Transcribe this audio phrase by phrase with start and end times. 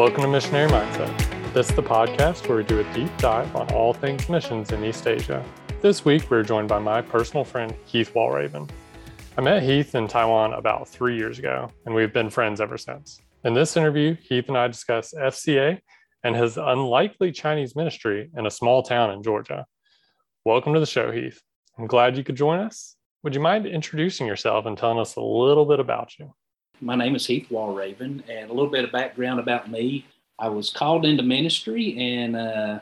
[0.00, 1.52] Welcome to Missionary Mindset.
[1.52, 4.82] This is the podcast where we do a deep dive on all things missions in
[4.82, 5.44] East Asia.
[5.82, 8.70] This week, we're joined by my personal friend, Heath Walraven.
[9.36, 13.20] I met Heath in Taiwan about three years ago, and we've been friends ever since.
[13.44, 15.78] In this interview, Heath and I discuss FCA
[16.24, 19.66] and his unlikely Chinese ministry in a small town in Georgia.
[20.46, 21.42] Welcome to the show, Heath.
[21.76, 22.96] I'm glad you could join us.
[23.22, 26.32] Would you mind introducing yourself and telling us a little bit about you?
[26.82, 30.06] My name is Heath Walraven, and a little bit of background about me.
[30.38, 32.78] I was called into ministry, and uh,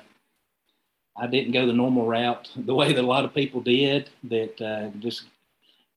[1.17, 4.09] I didn't go the normal route the way that a lot of people did.
[4.25, 5.25] That uh, just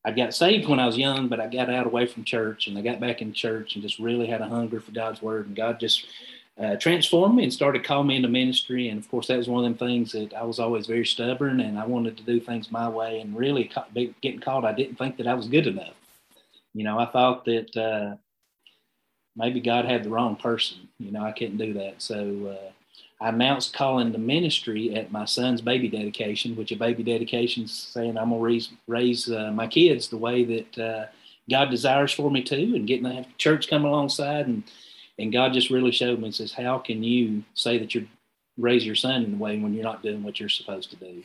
[0.03, 2.75] I got saved when I was young, but I got out away from church, and
[2.75, 5.55] I got back in church, and just really had a hunger for God's word, and
[5.55, 6.07] God just
[6.59, 8.89] uh, transformed me and started calling me into ministry.
[8.89, 11.59] And of course, that was one of them things that I was always very stubborn,
[11.59, 13.19] and I wanted to do things my way.
[13.19, 13.69] And really,
[14.23, 15.93] getting called, I didn't think that I was good enough
[16.73, 18.15] you know, I thought that uh,
[19.35, 20.89] maybe God had the wrong person.
[20.99, 22.01] You know, I couldn't do that.
[22.01, 22.71] So uh,
[23.23, 27.73] I announced calling the ministry at my son's baby dedication, which a baby dedication is
[27.73, 31.05] saying I'm going to raise, raise uh, my kids the way that uh,
[31.49, 34.47] God desires for me to, and getting the church come alongside.
[34.47, 34.63] And,
[35.19, 38.07] and God just really showed me, and says, How can you say that you
[38.57, 41.23] raise your son in the way when you're not doing what you're supposed to do?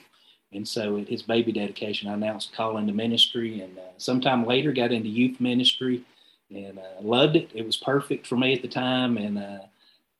[0.52, 4.72] And so at his baby dedication, I announced calling to ministry, and uh, sometime later
[4.72, 6.04] got into youth ministry,
[6.54, 7.50] and uh, loved it.
[7.52, 9.58] It was perfect for me at the time, and uh,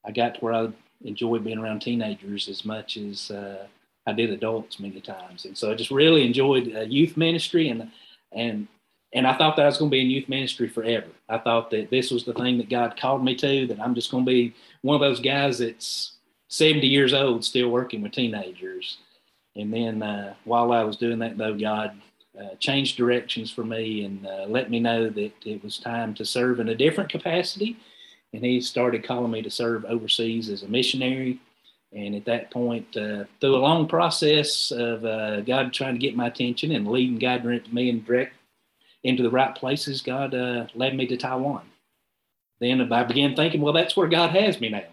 [0.05, 0.69] I got to where I
[1.05, 3.67] enjoyed being around teenagers as much as uh,
[4.07, 5.45] I did adults many times.
[5.45, 7.91] And so I just really enjoyed uh, youth ministry, and
[8.33, 8.67] and
[9.13, 11.07] and I thought that I was going to be in youth ministry forever.
[11.29, 13.69] I thought that this was the thing that God called me to.
[13.69, 16.13] That I'm just going to be one of those guys that's
[16.49, 18.99] 70 years old still working with teenagers
[19.57, 21.99] and then uh, while I was doing that, though, God
[22.39, 26.25] uh, changed directions for me and uh, let me know that it was time to
[26.25, 27.79] serve in a different capacity.
[28.35, 31.41] And He started calling me to serve overseas as a missionary.
[31.93, 36.17] And at that point, uh, through a long process of uh, God trying to get
[36.17, 38.35] my attention and leading, guiding me and direct
[39.05, 41.63] into the right places, God uh, led me to Taiwan.
[42.61, 44.85] Then I began thinking, well, that's where God has me now.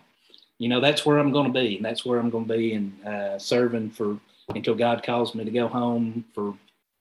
[0.59, 2.73] You know, that's where I'm going to be, and that's where I'm going to be
[2.73, 4.19] and serving for
[4.49, 6.53] until God calls me to go home for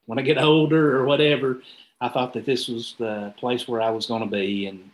[0.06, 1.62] when I get older or whatever.
[2.00, 4.66] I thought that this was the place where I was going to be.
[4.66, 4.90] And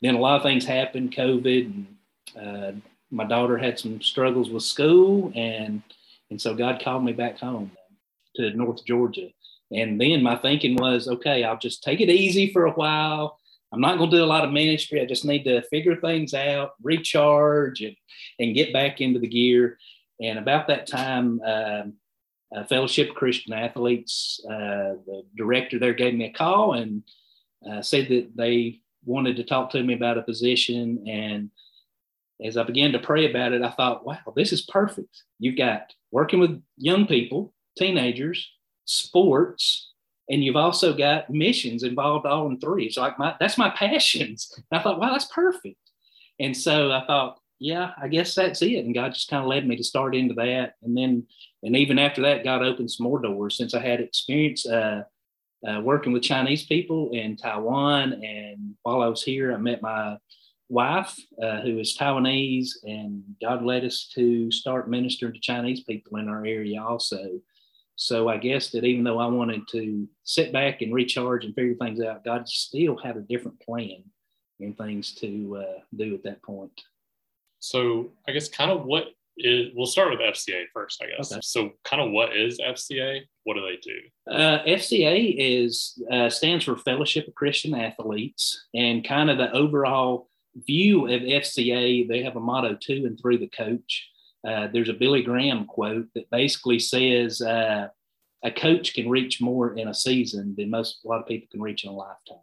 [0.00, 1.96] then a lot of things happened, COVID, and
[2.36, 2.72] uh,
[3.10, 5.32] my daughter had some struggles with school.
[5.34, 5.82] And,
[6.30, 7.70] and so God called me back home
[8.36, 9.28] to North Georgia.
[9.70, 13.38] And then my thinking was, okay, I'll just take it easy for a while.
[13.70, 15.02] I'm not going to do a lot of ministry.
[15.02, 17.94] I just need to figure things out, recharge, and,
[18.38, 19.78] and get back into the gear.
[20.20, 21.94] And about that time, um,
[22.68, 27.02] Fellowship Christian Athletes, uh, the director there gave me a call and
[27.68, 31.06] uh, said that they wanted to talk to me about a position.
[31.06, 31.50] And
[32.44, 35.24] as I began to pray about it, I thought, wow, this is perfect.
[35.38, 38.48] You've got working with young people, teenagers,
[38.84, 39.92] sports,
[40.30, 42.84] and you've also got missions involved all in three.
[42.84, 44.52] It's like my that's my passions.
[44.70, 45.78] And I thought, wow, that's perfect.
[46.38, 48.84] And so I thought, yeah, I guess that's it.
[48.84, 50.74] And God just kind of led me to start into that.
[50.82, 51.26] And then,
[51.62, 55.02] and even after that, God opened some more doors since I had experience uh,
[55.68, 58.12] uh, working with Chinese people in Taiwan.
[58.24, 60.18] And while I was here, I met my
[60.68, 66.18] wife, uh, who is Taiwanese, and God led us to start ministering to Chinese people
[66.18, 67.40] in our area also.
[67.96, 71.74] So I guess that even though I wanted to sit back and recharge and figure
[71.74, 74.04] things out, God still had a different plan
[74.60, 76.80] and things to uh, do at that point.
[77.60, 79.08] So I guess kind of what
[79.38, 81.32] is we'll start with FCA first, I guess.
[81.32, 81.40] Okay.
[81.42, 83.20] So kind of what is FCA?
[83.44, 84.32] What do they do?
[84.32, 90.28] Uh, FCA is uh, stands for Fellowship of Christian Athletes, and kind of the overall
[90.66, 92.08] view of FCA.
[92.08, 94.08] They have a motto to and through the coach.
[94.46, 97.88] Uh, there's a Billy Graham quote that basically says uh,
[98.44, 101.60] a coach can reach more in a season than most a lot of people can
[101.60, 102.36] reach in a lifetime.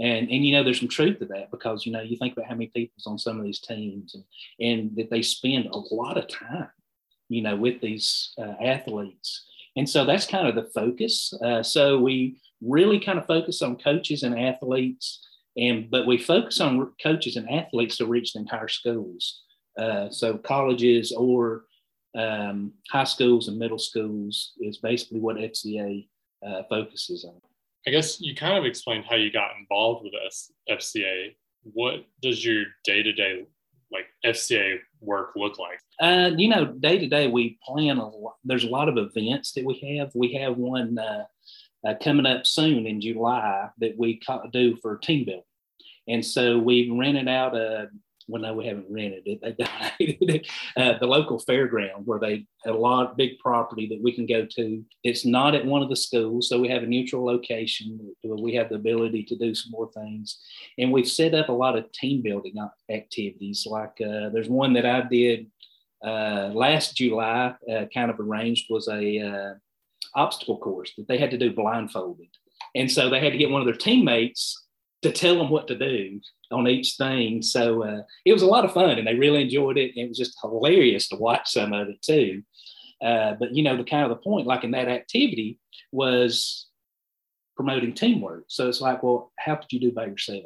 [0.00, 2.46] And, and you know there's some truth to that because you know you think about
[2.48, 4.24] how many people's on some of these teams and,
[4.60, 6.70] and that they spend a lot of time
[7.28, 9.44] you know with these uh, athletes.
[9.76, 11.32] And so that's kind of the focus.
[11.44, 15.24] Uh, so we really kind of focus on coaches and athletes.
[15.56, 19.42] And but we focus on coaches and athletes to reach the entire schools.
[19.78, 21.64] Uh, so colleges or
[22.16, 26.06] um, high schools and middle schools is basically what fca
[26.46, 27.40] uh, focuses on
[27.86, 31.34] I guess you kind of explained how you got involved with S- FCA.
[31.62, 33.44] What does your day to day
[33.90, 35.80] like FCA work look like?
[36.00, 38.36] Uh, you know, day to day we plan a lot.
[38.44, 40.10] There's a lot of events that we have.
[40.14, 41.24] We have one uh,
[41.86, 44.20] uh, coming up soon in July that we
[44.52, 45.42] do for team building,
[46.06, 47.88] and so we rented out a
[48.28, 49.40] well, no, we haven't rented it.
[49.40, 50.46] They donated it.
[50.76, 54.46] Uh, the local fairground where they had a lot big property that we can go
[54.46, 54.84] to.
[55.02, 58.54] It's not at one of the schools, so we have a neutral location where we
[58.54, 60.38] have the ability to do some more things.
[60.76, 62.56] And we've set up a lot of team building
[62.90, 63.66] activities.
[63.66, 65.46] Like uh, there's one that I did
[66.04, 69.54] uh, last July, uh, kind of arranged was a uh,
[70.14, 72.28] obstacle course that they had to do blindfolded,
[72.74, 74.66] and so they had to get one of their teammates
[75.02, 77.42] to tell them what to do on each thing.
[77.42, 79.96] So uh, it was a lot of fun, and they really enjoyed it.
[79.96, 82.42] it was just hilarious to watch some of it too.
[83.02, 85.58] Uh, but you know, the kind of the point, like in that activity,
[85.92, 86.66] was
[87.56, 88.44] promoting teamwork.
[88.48, 90.44] So it's like, well, how could you do by yourself?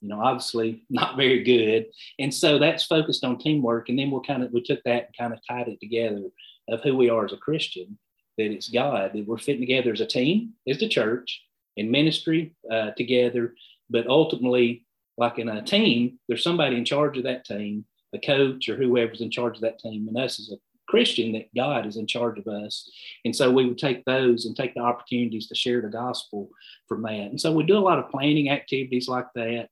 [0.00, 1.86] You know, obviously not very good.
[2.18, 3.88] And so that's focused on teamwork.
[3.88, 6.22] And then we'll kind of we took that and kind of tied it together
[6.68, 7.98] of who we are as a Christian,
[8.38, 11.42] that it's God, that we're fitting together as a team, as the church,
[11.76, 13.54] in ministry uh, together,
[13.90, 14.85] but ultimately,
[15.18, 17.84] like in a team, there's somebody in charge of that team,
[18.14, 20.58] a coach or whoever's in charge of that team, and us as a
[20.88, 22.88] Christian, that God is in charge of us.
[23.24, 26.48] And so we would take those and take the opportunities to share the gospel
[26.86, 27.30] from that.
[27.30, 29.68] And so we do a lot of planning activities like that.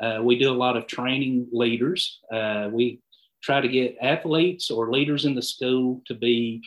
[0.00, 2.20] Uh, we do a lot of training leaders.
[2.32, 3.00] Uh, we
[3.42, 6.62] try to get athletes or leaders in the school to be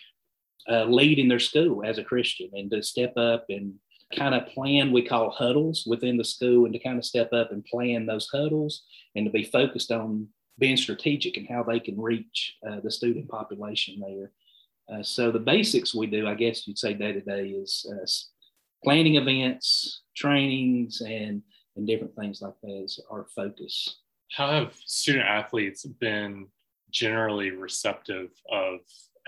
[0.69, 3.75] uh, lead in their school as a Christian and to step up and
[4.15, 7.51] kind of plan we call huddles within the school and to kind of step up
[7.51, 8.83] and plan those huddles
[9.15, 10.27] and to be focused on
[10.59, 14.31] being strategic and how they can reach uh, the student population there.
[14.87, 18.05] Uh, so the basics we do, I guess you'd say day to day, is uh,
[18.83, 21.41] planning events, trainings, and
[21.75, 23.99] and different things like that is our focus.
[24.31, 26.47] How have student athletes been
[26.89, 28.79] generally receptive of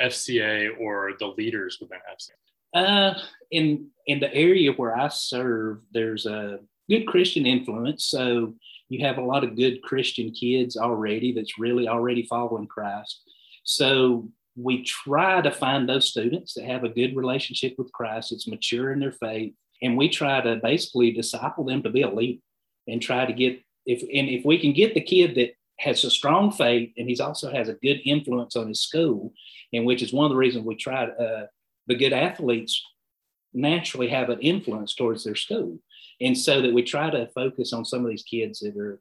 [0.02, 2.47] FCA or the leaders within FCA?
[2.74, 3.14] Uh,
[3.52, 6.60] in in the area where I serve, there's a
[6.90, 8.06] good Christian influence.
[8.06, 8.56] So
[8.90, 13.22] you have a lot of good Christian kids already that's really already following Christ.
[13.64, 18.48] So we try to find those students that have a good relationship with Christ, that's
[18.48, 22.40] mature in their faith, and we try to basically disciple them to be a leader
[22.88, 26.10] and try to get if and if we can get the kid that has a
[26.10, 29.32] strong faith and he's also has a good influence on his school,
[29.74, 31.46] and which is one of the reasons we try to, uh,
[31.88, 32.84] the good athletes
[33.54, 35.80] naturally have an influence towards their school.
[36.22, 39.00] And so that we try to focus on some of these kids that are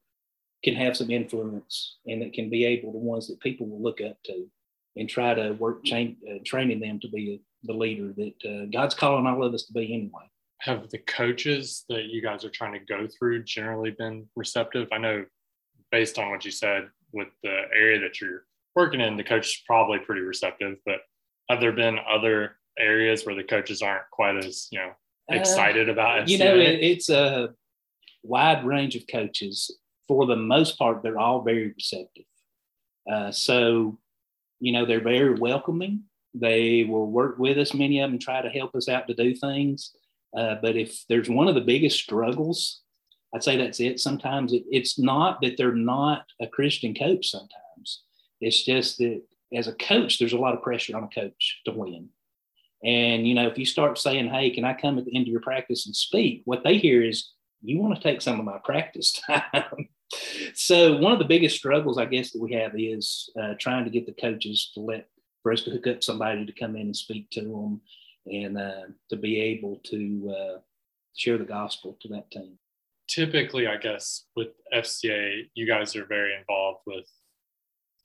[0.64, 4.00] can have some influence and that can be able the ones that people will look
[4.00, 4.48] up to
[4.96, 9.26] and try to work uh, training them to be the leader that uh, God's calling
[9.26, 10.28] all of us to be anyway.
[10.60, 14.88] Have the coaches that you guys are trying to go through generally been receptive?
[14.90, 15.26] I know
[15.92, 18.44] based on what you said with the area that you're
[18.74, 21.00] working in, the coach is probably pretty receptive, but
[21.50, 24.92] have there been other areas where the coaches aren't quite as you know
[25.30, 26.28] uh, excited uh, about FCA?
[26.28, 27.50] You know, it, it's a
[28.22, 29.76] wide range of coaches.
[30.08, 32.24] For the most part, they're all very receptive.
[33.10, 33.98] Uh, so,
[34.60, 36.04] you know, they're very welcoming.
[36.34, 37.74] They will work with us.
[37.74, 39.92] Many of them try to help us out to do things.
[40.36, 42.82] Uh, but if there's one of the biggest struggles,
[43.34, 44.00] I'd say that's it.
[44.00, 47.30] Sometimes it, it's not that they're not a Christian coach.
[47.30, 48.02] Sometimes
[48.40, 49.22] it's just that
[49.54, 52.08] as a coach, there's a lot of pressure on a coach to win.
[52.86, 55.32] And, you know, if you start saying, hey, can I come at the end of
[55.32, 56.42] your practice and speak?
[56.44, 59.88] What they hear is, you want to take some of my practice time.
[60.54, 63.90] so, one of the biggest struggles, I guess, that we have is uh, trying to
[63.90, 65.08] get the coaches to let,
[65.42, 67.80] for us to hook up somebody to come in and speak to them
[68.26, 70.58] and uh, to be able to uh,
[71.16, 72.56] share the gospel to that team.
[73.08, 77.10] Typically, I guess, with FCA, you guys are very involved with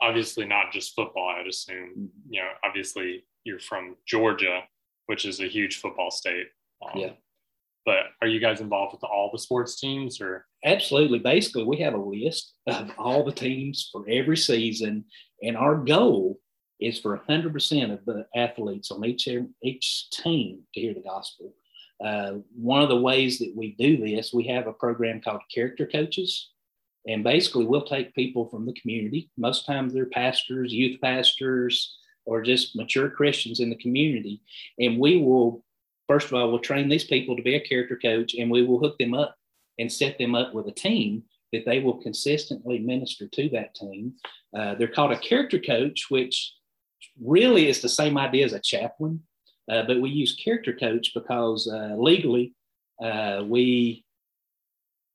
[0.02, 1.90] obviously not just football, I'd assume.
[1.90, 2.34] Mm-hmm.
[2.34, 4.62] You know, obviously you're from Georgia,
[5.08, 6.48] which is a huge football state.
[6.84, 7.12] Um, yeah.
[7.86, 10.46] But are you guys involved with all the sports teams or?
[10.64, 11.20] Absolutely.
[11.20, 15.06] Basically, we have a list of all the teams for every season,
[15.42, 16.40] and our goal
[16.80, 19.28] is for 100% of the athletes on each
[19.64, 21.54] each team to hear the gospel.
[22.04, 25.86] Uh, one of the ways that we do this, we have a program called Character
[25.86, 26.52] Coaches,
[27.08, 29.30] and basically we'll take people from the community.
[29.38, 34.42] Most times they're pastors, youth pastors, or just mature Christians in the community.
[34.80, 35.64] And we will,
[36.08, 38.80] first of all, we'll train these people to be a character coach and we will
[38.80, 39.36] hook them up
[39.80, 44.14] and set them up with a team that they will consistently minister to that team.
[44.58, 46.54] Uh, they're called a character coach, which
[47.22, 49.22] really is the same idea as a chaplain,
[49.70, 52.54] uh, but we use character coach because uh, legally,
[53.04, 54.06] uh, we,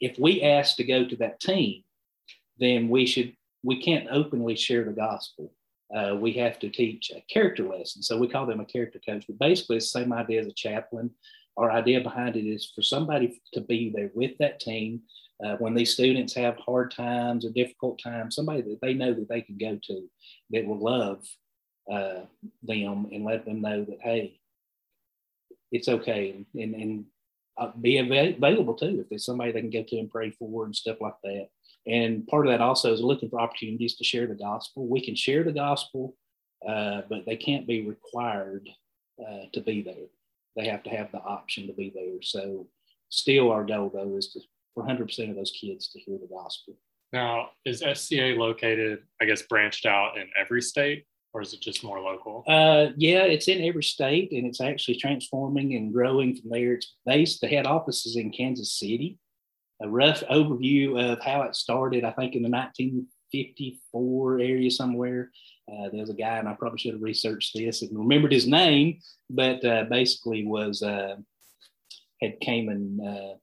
[0.00, 1.84] if we ask to go to that team,
[2.58, 5.52] then we should we can't openly share the gospel
[5.94, 8.02] uh, we have to teach a character lesson.
[8.02, 9.24] So we call them a character coach.
[9.26, 11.10] But basically, it's the same idea as a chaplain.
[11.56, 15.02] Our idea behind it is for somebody to be there with that team
[15.44, 19.28] uh, when these students have hard times or difficult times, somebody that they know that
[19.28, 20.08] they can go to
[20.50, 21.24] that will love
[21.90, 22.24] uh,
[22.62, 24.40] them and let them know that, hey,
[25.70, 26.44] it's okay.
[26.54, 27.04] And, and
[27.58, 30.74] uh, be available too if there's somebody they can go to and pray for and
[30.74, 31.48] stuff like that.
[31.86, 34.88] And part of that also is looking for opportunities to share the gospel.
[34.88, 36.16] We can share the gospel,
[36.66, 38.68] uh, but they can't be required
[39.20, 40.08] uh, to be there.
[40.56, 42.22] They have to have the option to be there.
[42.22, 42.66] So,
[43.08, 44.40] still, our goal though is to,
[44.74, 46.74] for 100% of those kids to hear the gospel.
[47.12, 51.04] Now, is FCA located, I guess, branched out in every state?
[51.36, 52.44] or is it just more local?
[52.48, 56.72] Uh, yeah, it's in every state, and it's actually transforming and growing from there.
[56.72, 57.42] It's based.
[57.42, 59.18] The head office is in Kansas City.
[59.82, 65.30] A rough overview of how it started, I think, in the 1954 area somewhere.
[65.70, 69.00] Uh, there's a guy, and I probably should have researched this and remembered his name,
[69.28, 71.16] but uh, basically was uh,
[72.22, 73.34] had came and uh,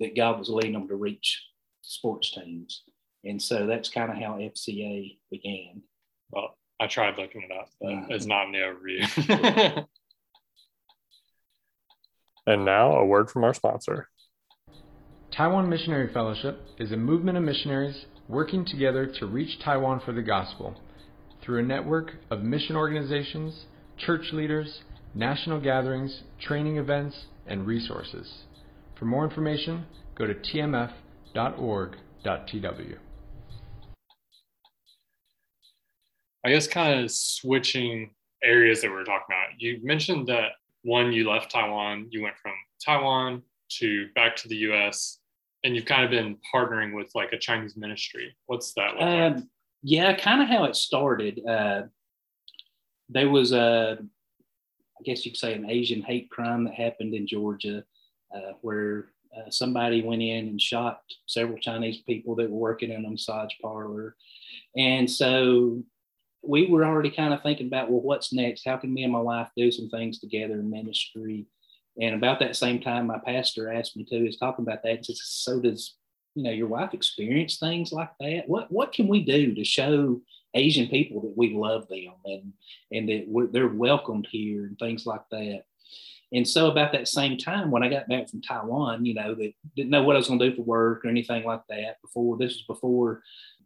[0.00, 1.42] that God was leading them to reach
[1.82, 2.82] sports teams,
[3.24, 5.82] and so that's kind of how FCA began.
[6.30, 8.10] Well, I tried looking it up, but mm.
[8.10, 9.86] it's not in the overview.
[12.46, 14.08] and now a word from our sponsor.
[15.36, 20.22] Taiwan Missionary Fellowship is a movement of missionaries working together to reach Taiwan for the
[20.22, 20.80] gospel
[21.42, 23.66] through a network of mission organizations,
[23.98, 24.80] church leaders,
[25.14, 28.44] national gatherings, training events, and resources.
[28.98, 30.94] For more information, go to tmf.org.tw.
[36.46, 38.12] I guess kind of switching
[38.42, 39.60] areas that we are talking about.
[39.60, 40.52] You mentioned that
[40.82, 43.42] one, you left Taiwan, you went from Taiwan
[43.80, 45.18] to back to the US,
[45.66, 48.36] and you've kind of been partnering with like a Chinese ministry.
[48.46, 49.50] What's that look um.
[49.82, 51.44] Yeah, kind of how it started.
[51.46, 51.82] Uh,
[53.08, 57.26] there was a, I guess you could say, an Asian hate crime that happened in
[57.26, 57.84] Georgia,
[58.34, 59.06] uh, where
[59.36, 63.52] uh, somebody went in and shot several Chinese people that were working in a massage
[63.60, 64.16] parlor.
[64.76, 65.82] And so
[66.42, 68.64] we were already kind of thinking about, well, what's next?
[68.64, 71.46] How can me and my wife do some things together in ministry?
[72.00, 74.96] And about that same time, my pastor asked me to, is talking about that.
[74.96, 75.94] And says, so does,
[76.34, 78.44] you know, your wife experience things like that?
[78.46, 80.20] What, what can we do to show
[80.54, 82.52] Asian people that we love them and,
[82.92, 85.62] and that they're welcomed here and things like that?
[86.32, 89.52] And so about that same time, when I got back from Taiwan, you know, that
[89.76, 92.36] didn't know what I was going to do for work or anything like that before.
[92.36, 93.22] This was before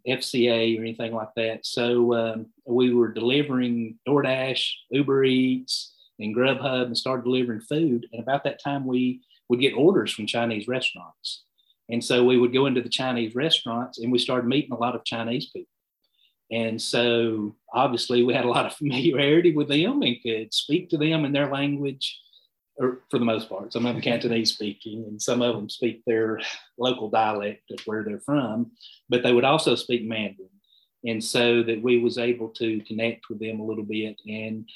[0.07, 1.65] FCA or anything like that.
[1.65, 8.07] So um, we were delivering DoorDash, Uber Eats, and Grubhub and started delivering food.
[8.13, 11.45] And about that time, we would get orders from Chinese restaurants.
[11.89, 14.95] And so we would go into the Chinese restaurants and we started meeting a lot
[14.95, 15.67] of Chinese people.
[16.53, 20.99] And so obviously we had a lot of familiarity with them and could speak to
[20.99, 22.21] them in their language
[22.77, 23.73] or for the most part.
[23.73, 26.41] Some of them Cantonese speaking, and some of them speak their
[26.79, 28.73] local dialect of where they're from,
[29.09, 30.49] but they would also speak Mandarin.
[31.05, 34.21] And so that we was able to connect with them a little bit.
[34.27, 34.69] And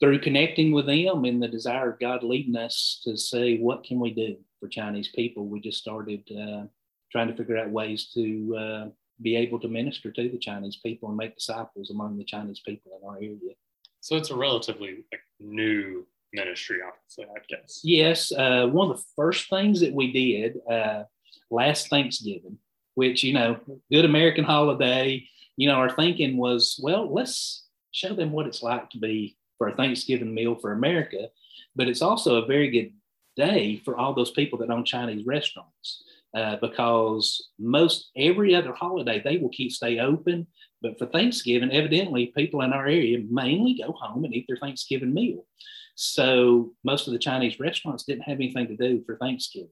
[0.00, 3.98] through connecting with them and the desire of God leading us to say, what can
[3.98, 5.46] we do for Chinese people?
[5.46, 6.66] We just started uh,
[7.10, 8.88] trying to figure out ways to uh,
[9.22, 12.92] be able to minister to the Chinese people and make disciples among the Chinese people
[13.00, 13.54] in our area.
[14.00, 17.80] So it's a relatively like, new ministry, obviously, I guess.
[17.82, 18.32] Yes.
[18.32, 21.04] Uh, one of the first things that we did uh,
[21.50, 22.58] last Thanksgiving,
[22.94, 23.58] which, you know,
[23.90, 25.26] good American holiday,
[25.56, 29.68] you know, our thinking was, well, let's show them what it's like to be for
[29.68, 31.28] a Thanksgiving meal for America.
[31.74, 32.92] But it's also a very good
[33.36, 36.02] day for all those people that own Chinese restaurants.
[36.34, 40.46] Uh, because most every other holiday they will keep stay open,
[40.82, 45.14] but for Thanksgiving, evidently people in our area mainly go home and eat their Thanksgiving
[45.14, 45.46] meal.
[45.94, 49.70] So most of the Chinese restaurants didn't have anything to do for Thanksgiving.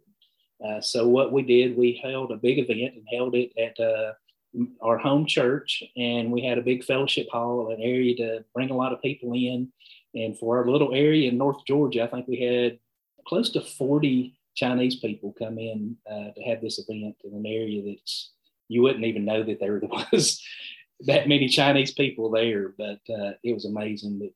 [0.65, 4.13] Uh, so what we did, we held a big event and held it at uh,
[4.81, 8.77] our home church, and we had a big fellowship hall, an area to bring a
[8.77, 9.73] lot of people in.
[10.15, 12.79] And for our little area in North Georgia, I think we had
[13.27, 17.83] close to 40 Chinese people come in uh, to have this event in an area
[17.85, 18.31] that's
[18.69, 19.81] you wouldn't even know that there
[20.13, 20.43] was
[21.01, 24.33] that many Chinese people there, but uh, it was amazing that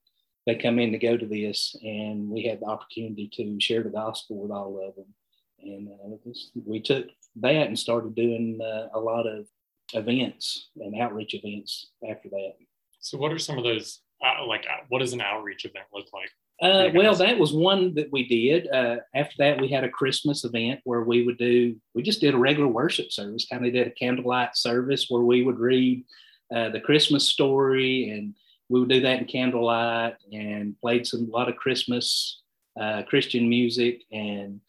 [0.47, 3.91] they come in to go to this, and we had the opportunity to share the
[3.91, 5.15] gospel with all of them.
[5.61, 6.17] And uh,
[6.65, 7.07] we took
[7.37, 9.47] that and started doing uh, a lot of
[9.95, 12.53] events and outreach events after that.
[13.01, 14.01] So, what are some of those?
[14.25, 16.31] Uh, like, uh, what does an outreach event look like?
[16.61, 18.69] Uh, well, that was one that we did.
[18.73, 22.35] Uh, after that, we had a Christmas event where we would do, we just did
[22.35, 26.05] a regular worship service, kind of did a candlelight service where we would read
[26.53, 28.35] uh, the Christmas story and
[28.69, 32.43] we would do that in candlelight and played some a lot of Christmas
[32.81, 34.61] uh, Christian music and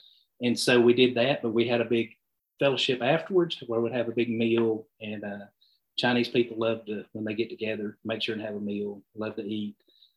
[0.42, 1.42] and so we did that.
[1.42, 2.12] But we had a big
[2.60, 5.46] fellowship afterwards where we'd have a big meal and uh,
[5.98, 9.36] Chinese people love to when they get together make sure and have a meal love
[9.36, 9.76] to eat.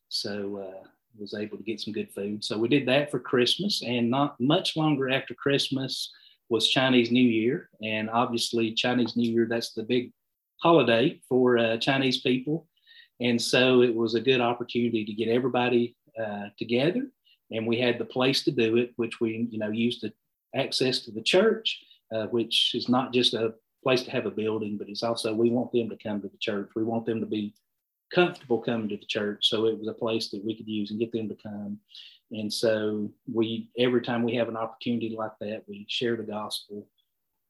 [0.08, 0.86] So uh,
[1.18, 2.44] was able to get some good food.
[2.44, 6.10] So we did that for Christmas and not much longer after Christmas
[6.48, 7.68] was Chinese New Year.
[7.82, 10.12] And obviously Chinese New Year that's the big
[10.60, 12.66] holiday for uh, Chinese people.
[13.20, 17.08] And so it was a good opportunity to get everybody uh, together.
[17.50, 20.12] And we had the place to do it which we you know used the
[20.54, 21.82] access to the church
[22.14, 25.50] uh, which is not just a place to have a building, but it's also we
[25.50, 26.70] want them to come to the church.
[26.76, 27.54] We want them to be
[28.14, 29.48] comfortable coming to the church.
[29.48, 31.78] So it was a place that we could use and get them to come.
[32.30, 36.86] And so we every time we have an opportunity like that, we share the gospel.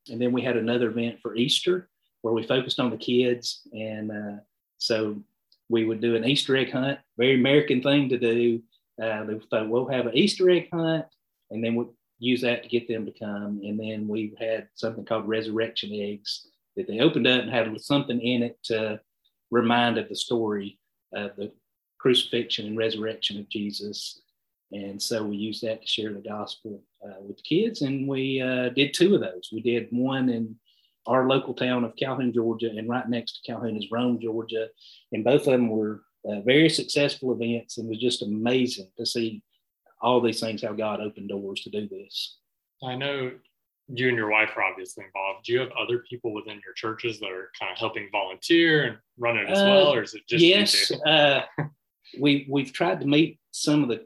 [0.09, 1.89] And then we had another event for Easter
[2.23, 3.63] where we focused on the kids.
[3.73, 4.41] And uh,
[4.79, 5.23] so
[5.69, 8.63] we would do an Easter egg hunt, very American thing to do.
[9.03, 11.07] Uh, they thought we'll have an Easter egg hunt,
[11.51, 11.87] and then we
[12.23, 13.61] use that to get them to come.
[13.65, 18.21] And then we had something called resurrection eggs that they opened up and had something
[18.21, 19.01] in it to
[19.51, 20.79] remind of the story
[21.13, 21.51] of the
[21.99, 24.21] crucifixion and resurrection of Jesus.
[24.71, 27.83] And so we used that to share the gospel uh, with kids.
[27.83, 29.51] And we uh, did two of those.
[29.53, 30.57] We did one in
[31.07, 34.69] our local town of Calhoun, Georgia, and right next to Calhoun is Rome, Georgia.
[35.11, 39.43] And both of them were uh, very successful events and was just amazing to see
[40.03, 42.39] all these things how God opened doors to do this.
[42.83, 43.33] I know
[43.89, 45.47] you and your wife are obviously involved.
[45.47, 48.99] Do you have other people within your churches that are kind of helping volunteer and
[49.19, 50.93] run it as uh, well, or is it just yes?
[51.07, 51.43] Uh,
[52.21, 54.05] we we've tried to meet some of the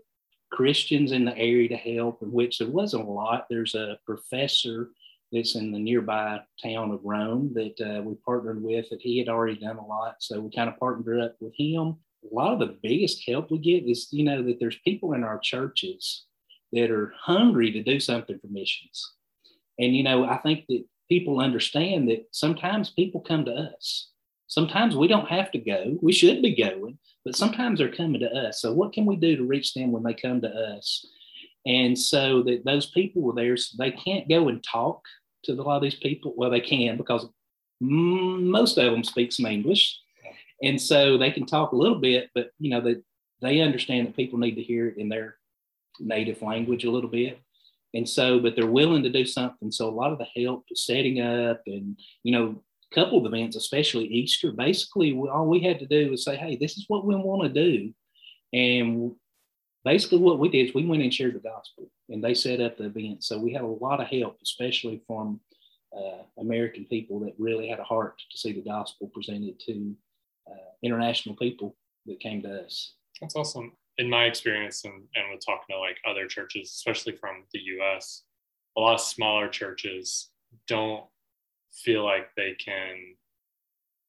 [0.52, 3.46] Christians in the area to help, in which there wasn't a lot.
[3.48, 4.90] There's a professor
[5.32, 9.28] that's in the nearby town of Rome that uh, we partnered with that he had
[9.28, 11.96] already done a lot, so we kind of partnered up with him
[12.30, 15.24] a lot of the biggest help we get is, you know, that there's people in
[15.24, 16.24] our churches
[16.72, 19.12] that are hungry to do something for missions.
[19.78, 24.10] And, you know, I think that people understand that sometimes people come to us.
[24.48, 25.98] Sometimes we don't have to go.
[26.00, 28.60] We should be going, but sometimes they're coming to us.
[28.60, 31.04] So, what can we do to reach them when they come to us?
[31.66, 35.02] And so that those people were there, so they can't go and talk
[35.44, 36.32] to a lot of these people.
[36.36, 37.26] Well, they can because
[37.80, 39.98] most of them speak some English
[40.62, 43.02] and so they can talk a little bit, but you know that
[43.40, 45.36] they, they understand that people need to hear it in their
[46.00, 47.38] native language a little bit.
[47.94, 49.70] And so, but they're willing to do something.
[49.70, 52.62] So a lot of the help setting up and you know
[52.94, 56.76] couple of events, especially Easter, basically all we had to do was say, hey, this
[56.78, 57.92] is what we want to do,
[58.52, 59.12] and
[59.86, 62.76] basically what we did is we went and shared the gospel and they set up
[62.76, 65.40] the event so we had a lot of help especially from
[65.96, 69.94] uh, american people that really had a heart to see the gospel presented to
[70.50, 72.94] uh, international people that came to us.
[73.20, 73.72] That's awesome.
[73.98, 78.24] In my experience, and, and with talking to like other churches, especially from the US,
[78.76, 80.28] a lot of smaller churches
[80.68, 81.04] don't
[81.72, 82.96] feel like they can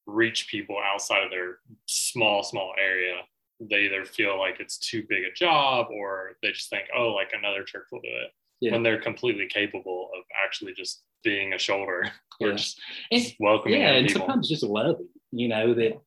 [0.06, 3.16] reach people outside of their small, small area.
[3.60, 7.32] They either feel like it's too big a job or they just think, oh, like
[7.38, 8.32] another church will do it.
[8.60, 8.72] Yeah.
[8.72, 12.10] When they're completely capable of actually just being a shoulder
[12.42, 12.80] or just,
[13.12, 13.82] just welcoming.
[13.82, 14.22] Yeah, and people.
[14.22, 16.00] sometimes just loving, you know, that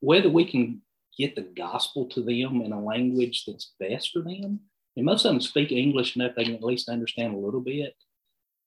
[0.00, 0.82] whether we can
[1.18, 4.60] get the gospel to them in a language that's best for them.
[4.96, 7.94] And most of them speak English enough they can at least understand a little bit.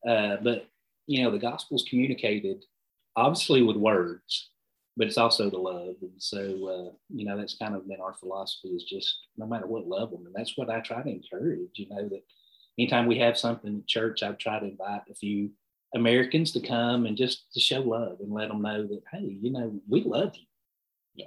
[0.07, 0.67] Uh, but
[1.07, 2.63] you know, the gospel's communicated
[3.15, 4.49] obviously with words,
[4.95, 5.95] but it's also the love.
[6.01, 9.67] And so, uh, you know, that's kind of been our philosophy is just no matter
[9.67, 10.21] what level.
[10.25, 12.23] And that's what I try to encourage, you know, that
[12.77, 15.51] anytime we have something at church, I try to invite a few
[15.93, 19.51] Americans to come and just to show love and let them know that, hey, you
[19.51, 20.45] know, we love you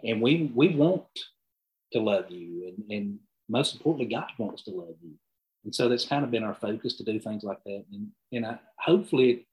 [0.03, 1.05] and we we want
[1.93, 2.69] to love you.
[2.69, 3.19] And, and
[3.49, 5.13] most importantly, God wants to love you.
[5.65, 7.85] And so that's kind of been our focus to do things like that.
[7.93, 9.47] And, and I, hopefully it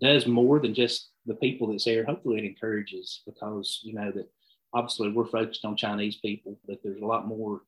[0.00, 2.04] does more than just the people that's there.
[2.04, 4.28] Hopefully it encourages because, you know, that
[4.72, 7.62] obviously we're focused on Chinese people, but there's a lot more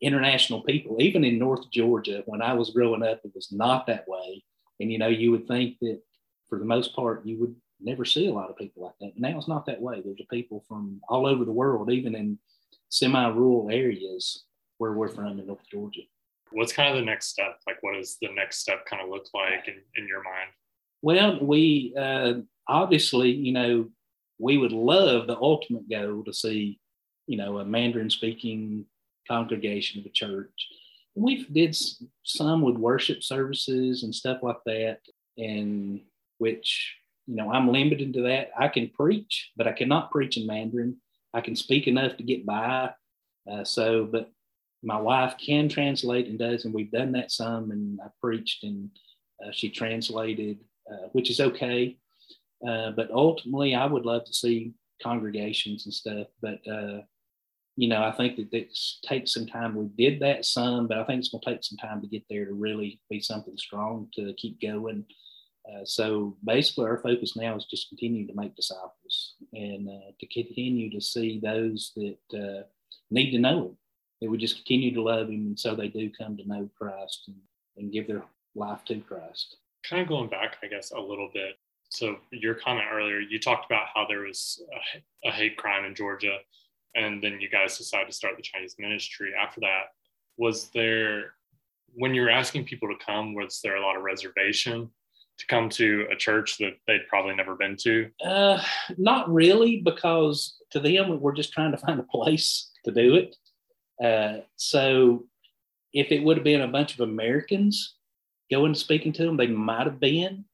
[0.00, 0.96] international people.
[1.00, 4.44] Even in North Georgia, when I was growing up, it was not that way.
[4.78, 6.00] And, you know, you would think that
[6.48, 7.56] for the most part, you would
[7.86, 9.18] never see a lot of people like that.
[9.18, 10.02] Now it's not that way.
[10.04, 12.38] There's people from all over the world, even in
[12.90, 14.44] semi-rural areas
[14.78, 16.02] where we're from in North Georgia.
[16.50, 17.58] What's kind of the next step?
[17.66, 20.50] Like, what does the next step kind of look like in, in your mind?
[21.02, 22.34] Well, we uh,
[22.68, 23.88] obviously, you know,
[24.38, 26.78] we would love the ultimate goal to see,
[27.26, 28.84] you know, a Mandarin speaking
[29.26, 30.68] congregation of a church.
[31.14, 31.76] We did
[32.22, 34.98] some with worship services and stuff like that.
[35.38, 36.00] And
[36.38, 36.94] which
[37.26, 38.50] you know I'm limited to that.
[38.58, 40.96] I can preach, but I cannot preach in Mandarin.
[41.34, 42.90] I can speak enough to get by.
[43.50, 44.30] Uh, so, but
[44.82, 47.70] my wife can translate and does, and we've done that some.
[47.70, 48.90] And I preached, and
[49.44, 50.58] uh, she translated
[50.90, 51.96] uh, which is okay.
[52.66, 56.28] Uh, but ultimately, I would love to see congregations and stuff.
[56.40, 57.00] But uh,
[57.76, 59.74] you know, I think that it takes some time.
[59.74, 62.22] We did that some, but I think it's going to take some time to get
[62.30, 65.04] there to really be something strong to keep going.
[65.68, 70.26] Uh, so basically, our focus now is just continue to make disciples and uh, to
[70.26, 72.62] continue to see those that uh,
[73.10, 73.76] need to know Him.
[74.20, 77.24] That we just continue to love Him, and so they do come to know Christ
[77.26, 77.36] and,
[77.76, 78.22] and give their
[78.54, 79.56] life to Christ.
[79.88, 81.56] Kind of going back, I guess, a little bit.
[81.88, 84.62] So your comment earlier, you talked about how there was
[85.24, 86.38] a, a hate crime in Georgia,
[86.94, 89.32] and then you guys decided to start the Chinese ministry.
[89.38, 89.86] After that,
[90.36, 91.34] was there
[91.94, 93.34] when you were asking people to come?
[93.34, 94.90] Was there a lot of reservation?
[95.38, 98.10] To come to a church that they'd probably never been to?
[98.24, 98.62] Uh,
[98.96, 103.36] not really, because to them, we're just trying to find a place to do it.
[104.02, 105.24] Uh, so
[105.92, 107.96] if it would have been a bunch of Americans
[108.50, 110.44] going to speaking to them, they might have been.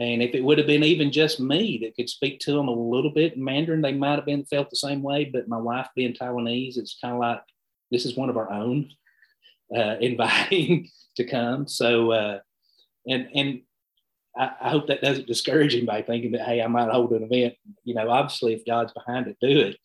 [0.00, 2.72] And if it would have been even just me that could speak to them a
[2.72, 5.24] little bit in Mandarin, they might have been felt the same way.
[5.24, 7.42] But my wife being Taiwanese, it's kind of like
[7.90, 8.90] this is one of our own
[9.76, 11.66] uh, inviting to come.
[11.66, 12.38] So, uh,
[13.06, 13.60] and and
[14.36, 17.54] I, I, hope that doesn't discourage anybody thinking that, hey, I might hold an event.
[17.84, 19.76] You know, obviously, if God's behind it, do it.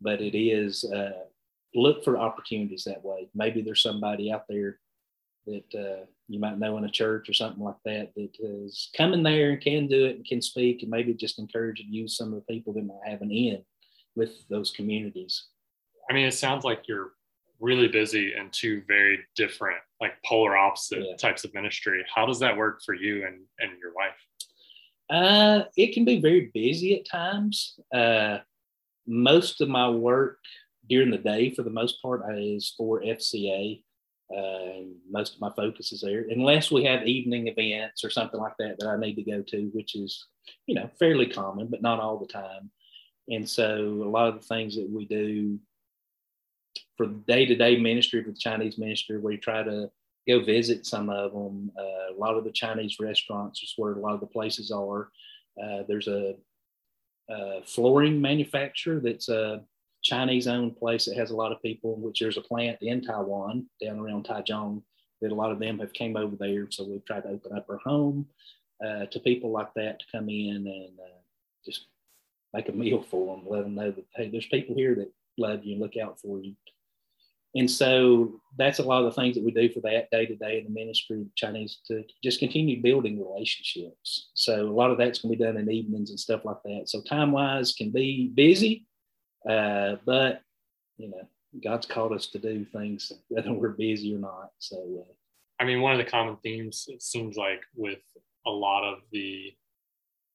[0.00, 1.12] But it is uh,
[1.74, 3.28] look for opportunities that way.
[3.34, 4.78] Maybe there's somebody out there
[5.46, 9.22] that uh, you might know in a church or something like that that is coming
[9.22, 12.32] there and can do it and can speak and maybe just encourage and use some
[12.32, 13.62] of the people that might have an in
[14.16, 15.44] with those communities.
[16.10, 17.10] I mean, it sounds like you're
[17.60, 21.16] really busy in two very different, like polar opposite yeah.
[21.16, 22.04] types of ministry.
[22.14, 24.14] How does that work for you and, and your wife?
[25.08, 27.78] Uh, it can be very busy at times.
[27.94, 28.38] Uh,
[29.06, 30.38] most of my work
[30.88, 33.82] during the day, for the most part, is for FCA.
[34.36, 38.54] Uh, most of my focus is there, unless we have evening events or something like
[38.58, 40.26] that that I need to go to, which is,
[40.66, 42.70] you know, fairly common, but not all the time.
[43.28, 45.60] And so a lot of the things that we do
[46.96, 49.90] for day-to-day ministry for the Chinese ministry, we try to
[50.28, 51.70] go visit some of them.
[51.78, 55.10] Uh, a lot of the Chinese restaurants is where a lot of the places are.
[55.62, 56.34] Uh, there's a,
[57.30, 59.62] a, flooring manufacturer that's a
[60.02, 61.96] Chinese-owned place that has a lot of people.
[61.96, 64.82] Which there's a plant in Taiwan down around Taichung
[65.20, 66.66] that a lot of them have came over there.
[66.70, 68.26] So we've tried to open up our home
[68.84, 71.20] uh, to people like that to come in and uh,
[71.64, 71.86] just
[72.52, 75.64] make a meal for them, let them know that hey, there's people here that love
[75.64, 76.54] you and look out for you.
[77.56, 80.36] And so that's a lot of the things that we do for that day to
[80.36, 84.28] day in the ministry of Chinese to just continue building relationships.
[84.34, 86.82] So a lot of that's going to be done in evenings and stuff like that.
[86.84, 88.86] So time wise can be busy,
[89.48, 90.42] uh, but
[90.98, 91.28] you know
[91.64, 94.50] God's called us to do things whether we're busy or not.
[94.58, 95.12] So uh,
[95.58, 98.00] I mean, one of the common themes it seems like with
[98.46, 99.54] a lot of the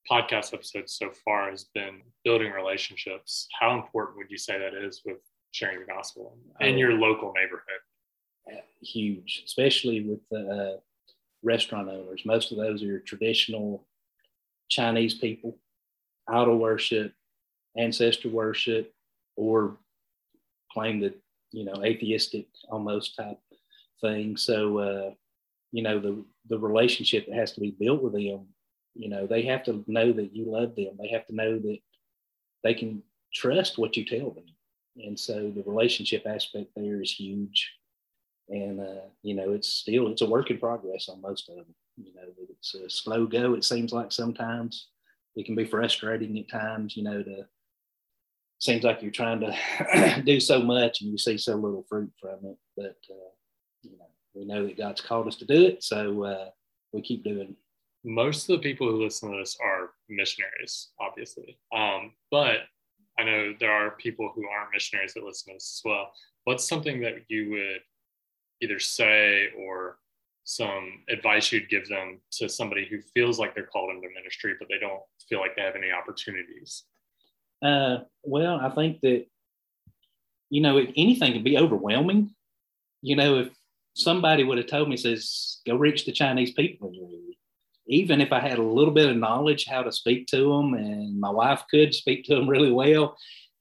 [0.10, 3.48] podcast episodes so far has been building relationships.
[3.60, 5.20] How important would you say that is with
[5.52, 8.64] sharing the gospel in your local neighborhood?
[8.82, 10.80] Huge, especially with the uh,
[11.44, 12.24] restaurant owners.
[12.26, 13.86] Most of those are traditional
[14.70, 15.58] Chinese people,
[16.28, 17.14] idol worship,
[17.78, 18.94] ancestor worship,
[19.36, 19.78] or
[20.72, 21.16] claim that
[21.52, 23.40] you know atheistic almost type
[24.02, 24.36] thing.
[24.38, 25.12] So uh,
[25.72, 28.48] you know the the relationship that has to be built with them.
[28.96, 30.98] You know they have to know that you love them.
[31.00, 31.80] They have to know that
[32.64, 34.46] they can trust what you tell them
[34.98, 37.72] and so the relationship aspect there is huge.
[38.50, 41.74] And uh, you know it's still it's a work in progress on most of them
[41.96, 44.88] you know it's a slow go it seems like sometimes.
[45.34, 47.46] It can be frustrating at times you know to
[48.60, 52.40] seems like you're trying to do so much and you see so little fruit from
[52.44, 53.32] it but uh,
[53.82, 56.50] you know we know that god's called us to do it so uh,
[56.94, 57.56] we keep doing
[58.04, 61.60] most of the people who listen to this are missionaries obviously.
[61.74, 62.62] Um, but
[63.22, 66.12] I know there are people who aren't missionaries that listen to this as well.
[66.46, 67.82] What's something that you would
[68.62, 69.98] either say or
[70.44, 74.68] some advice you'd give them to somebody who feels like they're called into ministry, but
[74.70, 76.84] they don't feel like they have any opportunities?
[77.62, 79.28] Uh, well, I think that,
[80.50, 82.34] you know, anything can be overwhelming.
[83.04, 83.50] You know, if
[83.94, 87.36] somebody would have told me, says, go reach the Chinese people in your area,
[87.92, 91.20] even if I had a little bit of knowledge how to speak to them, and
[91.20, 93.18] my wife could speak to them really well,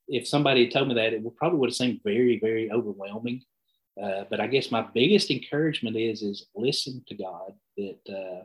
[0.07, 3.43] if somebody had told me that, it probably would have seemed very, very overwhelming.
[4.01, 7.53] Uh, but I guess my biggest encouragement is is listen to God.
[7.77, 8.45] That uh,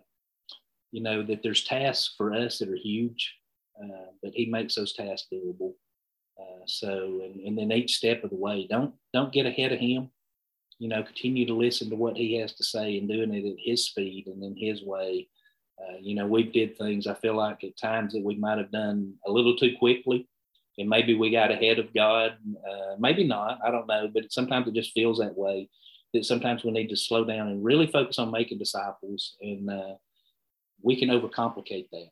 [0.92, 3.36] you know that there's tasks for us that are huge,
[3.82, 5.74] uh, but He makes those tasks doable.
[6.38, 9.80] Uh, so, and, and then each step of the way, don't don't get ahead of
[9.80, 10.10] Him.
[10.80, 13.58] You know, continue to listen to what He has to say and doing it at
[13.64, 15.28] His speed and in His way
[15.80, 18.72] Uh, you know, we did things I feel like at times that we might have
[18.72, 20.28] done a little too quickly,
[20.78, 22.38] and maybe we got ahead of God.
[22.70, 23.60] Uh, maybe not.
[23.66, 25.70] I don't know, but sometimes it just feels that way.
[26.14, 29.96] That sometimes we need to slow down and really focus on making disciples, and uh,
[30.82, 32.10] we can overcomplicate that,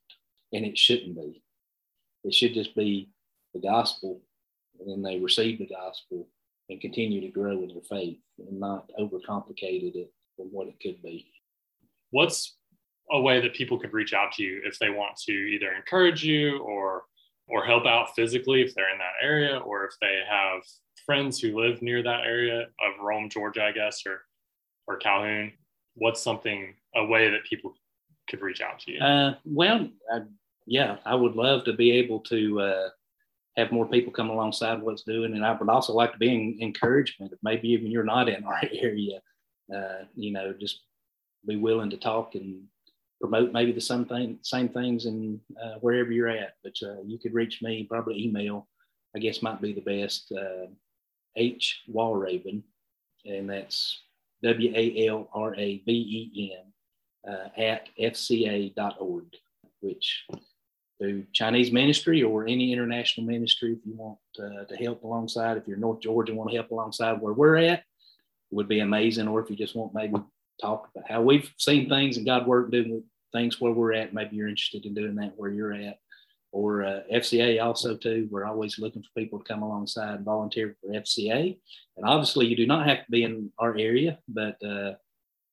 [0.51, 1.41] and it shouldn't be.
[2.25, 3.09] It should just be
[3.53, 4.21] the gospel,
[4.79, 6.27] and then they receive the gospel
[6.69, 11.01] and continue to grow in their faith, and not overcomplicated it from what it could
[11.01, 11.31] be.
[12.11, 12.57] What's
[13.13, 16.23] a way that people could reach out to you if they want to either encourage
[16.23, 17.03] you or
[17.47, 20.61] or help out physically if they're in that area or if they have
[21.05, 24.21] friends who live near that area of Rome, Georgia, I guess, or
[24.87, 25.53] or Calhoun.
[25.95, 27.75] What's something a way that people
[28.29, 28.99] could reach out to you?
[28.99, 30.21] Uh, well, I,
[30.65, 32.89] yeah, I would love to be able to uh,
[33.57, 36.57] have more people come alongside what's doing, and I would also like to be in
[36.61, 37.33] encouragement.
[37.43, 39.21] Maybe even you're not in our area,
[39.73, 40.81] uh, you know, just
[41.45, 42.63] be willing to talk and
[43.23, 46.55] promote maybe the same thing, same things in uh, wherever you're at.
[46.61, 48.67] But uh, you could reach me probably email.
[49.15, 50.29] I guess might be the best.
[50.29, 50.67] Uh,
[51.37, 52.63] H Walraven,
[53.25, 53.97] and that's
[54.43, 59.25] W A L R A V E N uh, at fca.org,
[59.79, 60.25] which
[60.99, 65.65] through Chinese ministry or any international ministry, if you want uh, to help alongside, if
[65.65, 67.83] you're North Georgia, and want to help alongside where we're at,
[68.51, 69.29] would be amazing.
[69.29, 70.15] Or if you just want maybe
[70.59, 73.01] talk about how we've seen things and God work doing
[73.33, 74.13] things where we're at.
[74.13, 75.99] Maybe you're interested in doing that where you're at.
[76.51, 78.27] Or uh, FCA also too.
[78.29, 81.57] We're always looking for people to come alongside and volunteer for FCA.
[81.97, 84.93] And obviously, you do not have to be in our area, but uh,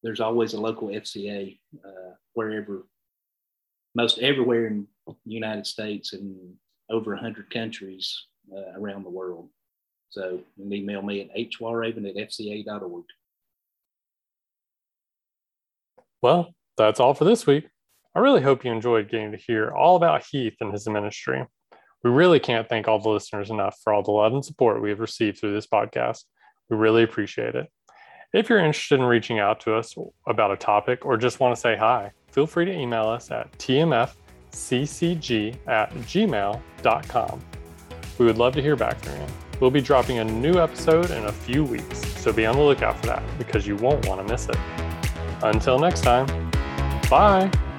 [0.03, 2.87] there's always a local FCA uh, wherever,
[3.95, 6.55] most everywhere in the United States and
[6.90, 9.49] over 100 countries uh, around the world.
[10.11, 13.05] So you can email me at hwalraven at fca.org.
[16.23, 17.69] Well, that's all for this week.
[18.14, 21.47] I really hope you enjoyed getting to hear all about Heath and his ministry.
[22.03, 24.90] We really can't thank all the listeners enough for all the love and support we
[24.90, 26.25] have received through this podcast.
[26.69, 27.69] We really appreciate it.
[28.33, 29.95] If you're interested in reaching out to us
[30.27, 33.51] about a topic or just want to say hi, feel free to email us at
[33.59, 34.16] tmfccg
[35.66, 37.40] at gmail.com.
[38.19, 39.27] We would love to hear back from you.
[39.61, 42.99] We'll be dropping a new episode in a few weeks, so be on the lookout
[42.99, 44.57] for that because you won't want to miss it.
[45.43, 46.49] Until next time,
[47.11, 47.69] bye.